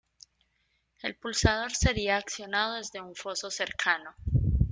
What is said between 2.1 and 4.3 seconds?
accionado desde un foso cercano.